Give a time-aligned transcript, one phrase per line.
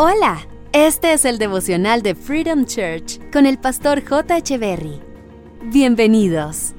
[0.00, 4.56] Hola, este es el devocional de Freedom Church con el pastor J.
[4.56, 5.00] Berry.
[5.72, 6.72] Bienvenidos.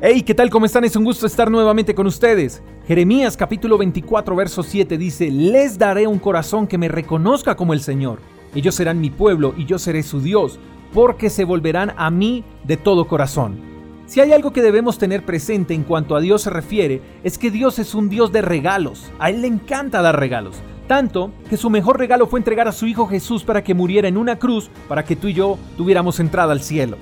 [0.00, 0.50] Hey, ¿qué tal?
[0.50, 0.84] ¿Cómo están?
[0.84, 2.62] Es un gusto estar nuevamente con ustedes.
[2.86, 7.80] Jeremías capítulo 24, verso 7 dice, Les daré un corazón que me reconozca como el
[7.80, 8.20] Señor.
[8.54, 10.60] Ellos serán mi pueblo y yo seré su Dios,
[10.94, 13.58] porque se volverán a mí de todo corazón.
[14.06, 17.50] Si hay algo que debemos tener presente en cuanto a Dios se refiere, es que
[17.50, 19.10] Dios es un Dios de regalos.
[19.18, 20.62] A Él le encanta dar regalos.
[20.90, 24.16] Tanto que su mejor regalo fue entregar a su Hijo Jesús para que muriera en
[24.16, 26.96] una cruz para que tú y yo tuviéramos entrada al cielo.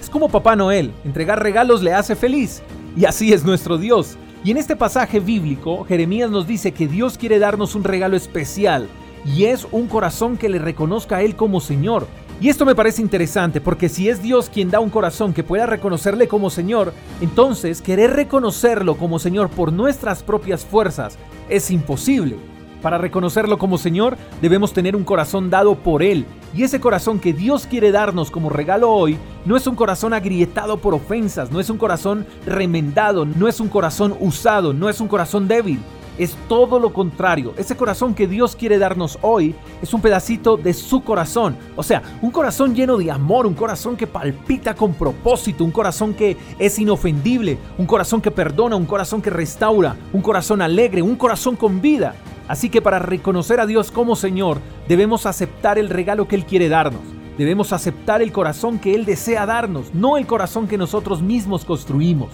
[0.00, 2.62] Es como Papá Noel, entregar regalos le hace feliz.
[2.96, 4.16] Y así es nuestro Dios.
[4.44, 8.88] Y en este pasaje bíblico, Jeremías nos dice que Dios quiere darnos un regalo especial,
[9.26, 12.06] y es un corazón que le reconozca a Él como Señor.
[12.40, 15.66] Y esto me parece interesante porque si es Dios quien da un corazón que pueda
[15.66, 21.18] reconocerle como Señor, entonces querer reconocerlo como Señor por nuestras propias fuerzas
[21.50, 22.38] es imposible.
[22.84, 26.26] Para reconocerlo como Señor debemos tener un corazón dado por Él.
[26.52, 30.76] Y ese corazón que Dios quiere darnos como regalo hoy no es un corazón agrietado
[30.76, 35.08] por ofensas, no es un corazón remendado, no es un corazón usado, no es un
[35.08, 35.80] corazón débil.
[36.18, 37.54] Es todo lo contrario.
[37.56, 41.56] Ese corazón que Dios quiere darnos hoy es un pedacito de su corazón.
[41.76, 46.12] O sea, un corazón lleno de amor, un corazón que palpita con propósito, un corazón
[46.12, 51.16] que es inofendible, un corazón que perdona, un corazón que restaura, un corazón alegre, un
[51.16, 52.14] corazón con vida.
[52.48, 56.68] Así que para reconocer a Dios como Señor, debemos aceptar el regalo que Él quiere
[56.68, 57.02] darnos.
[57.38, 62.30] Debemos aceptar el corazón que Él desea darnos, no el corazón que nosotros mismos construimos.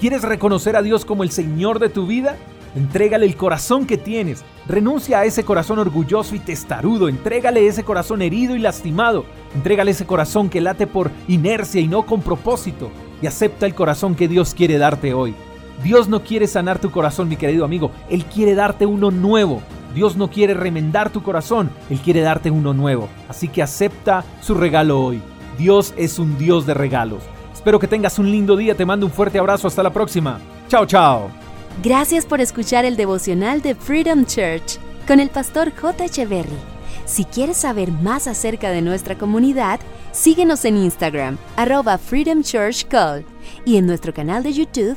[0.00, 2.36] ¿Quieres reconocer a Dios como el Señor de tu vida?
[2.76, 4.44] Entrégale el corazón que tienes.
[4.66, 7.08] Renuncia a ese corazón orgulloso y testarudo.
[7.08, 9.24] Entrégale ese corazón herido y lastimado.
[9.54, 12.90] Entrégale ese corazón que late por inercia y no con propósito.
[13.20, 15.34] Y acepta el corazón que Dios quiere darte hoy.
[15.82, 17.90] Dios no quiere sanar tu corazón, mi querido amigo.
[18.10, 19.62] Él quiere darte uno nuevo.
[19.94, 23.08] Dios no quiere remendar tu corazón, Él quiere darte uno nuevo.
[23.28, 25.20] Así que acepta su regalo hoy.
[25.56, 27.22] Dios es un Dios de regalos.
[27.52, 30.38] Espero que tengas un lindo día, te mando un fuerte abrazo, hasta la próxima.
[30.68, 31.30] Chao, chao.
[31.82, 36.04] Gracias por escuchar el devocional de Freedom Church con el pastor J.
[36.04, 36.58] Echeverry.
[37.04, 39.80] Si quieres saber más acerca de nuestra comunidad,
[40.12, 43.24] síguenos en Instagram, arroba Freedom Church Call,
[43.64, 44.96] y en nuestro canal de YouTube,